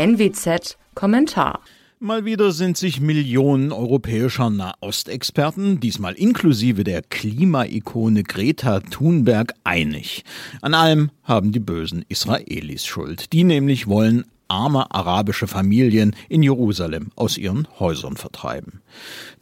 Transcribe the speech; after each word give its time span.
NWZ 0.00 0.78
Kommentar. 0.94 1.60
Mal 1.98 2.24
wieder 2.24 2.52
sind 2.52 2.78
sich 2.78 3.02
Millionen 3.02 3.70
europäischer 3.70 4.48
Nahostexperten, 4.48 5.78
diesmal 5.78 6.14
inklusive 6.14 6.84
der 6.84 7.02
Klimaikone 7.02 8.22
Greta 8.22 8.80
Thunberg, 8.80 9.52
einig. 9.62 10.24
An 10.62 10.72
allem 10.72 11.10
haben 11.22 11.52
die 11.52 11.60
bösen 11.60 12.06
Israelis 12.08 12.86
Schuld. 12.86 13.34
Die 13.34 13.44
nämlich 13.44 13.88
wollen 13.88 14.24
arme 14.48 14.90
arabische 14.90 15.46
Familien 15.46 16.16
in 16.30 16.42
Jerusalem 16.42 17.10
aus 17.14 17.36
ihren 17.36 17.68
Häusern 17.78 18.16
vertreiben. 18.16 18.80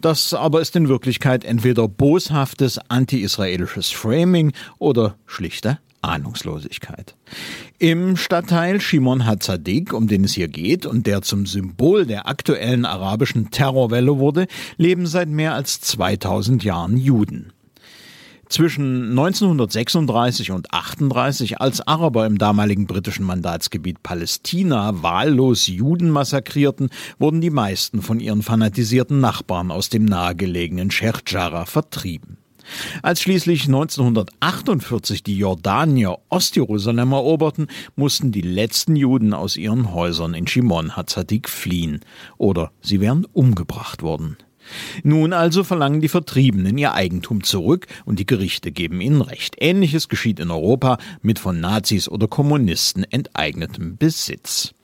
Das 0.00 0.34
aber 0.34 0.61
ist 0.61 0.75
in 0.75 0.88
Wirklichkeit 0.88 1.45
entweder 1.45 1.86
boshaftes 1.86 2.80
anti-israelisches 2.88 3.90
Framing 3.90 4.52
oder 4.80 5.14
schlichte 5.25 5.79
Ahnungslosigkeit. 6.02 7.16
Im 7.80 8.16
Stadtteil 8.16 8.80
Shimon 8.80 9.24
HaTzadik, 9.24 9.92
um 9.92 10.09
den 10.09 10.24
es 10.24 10.32
hier 10.32 10.48
geht 10.48 10.84
und 10.84 11.06
der 11.06 11.23
zum 11.23 11.46
Symbol 11.46 12.06
der 12.06 12.27
aktuellen 12.27 12.84
arabischen 12.84 13.52
Terrorwelle 13.52 14.19
wurde, 14.19 14.48
leben 14.77 15.06
seit 15.06 15.28
mehr 15.28 15.55
als 15.55 15.80
2000 15.83 16.64
Jahren 16.64 16.96
Juden. 16.96 17.52
Zwischen 18.48 19.10
1936 19.10 20.50
und 20.50 20.72
38, 20.72 21.60
als 21.60 21.86
Araber 21.86 22.27
im 22.27 22.38
damaligen 22.38 22.88
britischen 22.88 23.24
Mandatsgebiet 23.24 24.02
Palästina 24.02 25.00
wahllos 25.05 25.69
Juden 25.69 26.10
massakrierten, 26.10 26.91
wurden 27.20 27.41
die 27.41 27.50
meisten 27.50 28.02
von 28.02 28.19
ihren 28.19 28.42
fanatisierten 28.42 29.20
Nachbarn 29.20 29.70
aus 29.70 29.88
dem 29.88 30.05
nahegelegenen 30.05 30.91
Sheikh 30.91 31.20
Jarrah 31.28 31.64
vertrieben. 31.66 32.38
Als 33.02 33.22
schließlich 33.22 33.64
1948 33.64 35.22
die 35.22 35.38
Jordanier 35.38 36.18
Ostjerusalem 36.28 37.12
eroberten, 37.12 37.68
mussten 37.96 38.32
die 38.32 38.42
letzten 38.42 38.96
Juden 38.96 39.34
aus 39.34 39.56
ihren 39.56 39.92
Häusern 39.92 40.34
in 40.34 40.46
Shimon 40.46 40.96
HaTzadik 40.96 41.48
fliehen 41.48 42.00
oder 42.36 42.70
sie 42.80 43.00
wären 43.00 43.27
umgebracht 43.33 44.02
worden. 44.02 44.36
Nun 45.02 45.33
also 45.33 45.64
verlangen 45.64 46.00
die 46.00 46.08
Vertriebenen 46.08 46.78
ihr 46.78 46.94
Eigentum 46.94 47.42
zurück 47.42 47.86
und 48.05 48.19
die 48.19 48.27
Gerichte 48.27 48.70
geben 48.72 49.00
ihnen 49.00 49.22
Recht. 49.22 49.56
Ähnliches 49.58 50.08
geschieht 50.08 50.41
in 50.41 50.50
Europa 50.50 50.98
mit 51.22 51.38
von 51.38 51.60
Nazis 51.60 52.08
oder 52.08 52.28
Kommunisten 52.28 53.05
enteignetem 53.05 53.97
Besitz. 53.97 54.75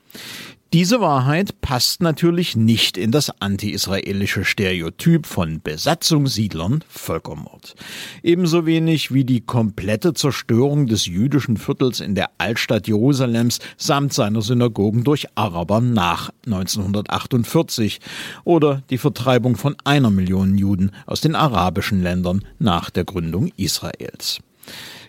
Diese 0.75 1.00
Wahrheit 1.00 1.61
passt 1.61 2.03
natürlich 2.03 2.56
nicht 2.56 2.98
in 2.98 3.12
das 3.12 3.30
anti-israelische 3.41 4.44
Stereotyp 4.44 5.25
von 5.25 5.62
Besatzung, 5.62 6.27
Siedlern, 6.27 6.83
Völkermord. 6.89 7.77
Ebenso 8.25 8.66
wenig 8.66 9.14
wie 9.14 9.22
die 9.22 9.41
komplette 9.41 10.14
Zerstörung 10.14 10.89
des 10.89 11.06
jüdischen 11.06 11.58
Viertels 11.58 12.00
in 12.00 12.16
der 12.16 12.31
Altstadt 12.39 12.89
Jerusalems 12.89 13.61
samt 13.77 14.14
seiner 14.14 14.42
Synagogen 14.42 15.05
durch 15.05 15.28
Araber 15.36 15.81
nach 15.81 16.31
1948 16.44 18.00
oder 18.42 18.83
die 18.91 18.98
Vertreibung 18.98 19.55
von 19.55 19.77
einer 19.84 20.11
Million 20.11 20.59
Juden 20.59 20.91
aus 21.06 21.20
den 21.20 21.36
arabischen 21.36 22.03
Ländern 22.03 22.44
nach 22.59 22.91
der 22.91 23.05
Gründung 23.05 23.53
Israels. 23.56 24.41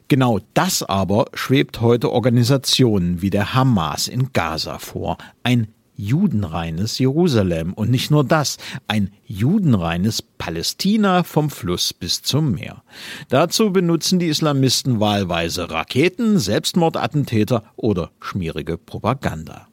Genau 0.08 0.40
das 0.54 0.84
aber 0.84 1.26
schwebt 1.34 1.82
heute 1.82 2.12
Organisationen 2.12 3.22
wie 3.22 3.32
der 3.32 3.56
Hamas 3.56 4.08
in 4.08 4.32
Gaza 4.34 4.78
vor. 4.78 5.18
Ein 5.42 5.68
judenreines 5.98 7.00
Jerusalem 7.00 7.74
und 7.74 7.90
nicht 7.90 8.12
nur 8.12 8.24
das, 8.24 8.58
ein 8.88 9.12
judenreines 9.26 10.22
Palästina 10.22 11.24
vom 11.24 11.50
Fluss 11.50 11.94
bis 11.94 12.22
zum 12.22 12.52
Meer. 12.52 12.84
Dazu 13.30 13.72
benutzen 13.72 14.20
die 14.20 14.28
Islamisten 14.28 15.00
wahlweise 15.00 15.72
Raketen, 15.72 16.38
Selbstmordattentäter 16.38 17.64
oder 17.76 18.12
schmierige 18.20 18.78
Propaganda. 18.78 19.68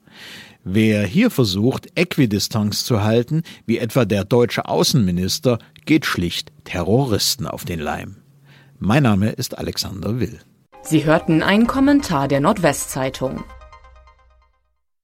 Wer 0.65 1.05
hier 1.05 1.31
versucht, 1.31 1.89
Äquidistanz 1.97 2.85
zu 2.85 3.03
halten, 3.03 3.43
wie 3.67 3.79
etwa 3.79 4.05
der 4.05 4.25
deutsche 4.25 4.67
Außenminister, 4.67 5.59
geht 5.85 6.07
schlicht 6.07 6.53
Terroristen 6.65 7.49
auf 7.49 7.65
den 7.65 7.81
Leim. 7.81 8.22
Mein 8.85 9.05
Name 9.05 9.31
ist 9.31 9.57
Alexander 9.59 10.19
Will. 10.19 10.41
Sie 10.83 11.05
hörten 11.05 11.45
einen 11.45 11.69
Kommentar 11.69 12.27
der 12.27 12.41
Nordwestzeitung. 12.41 13.45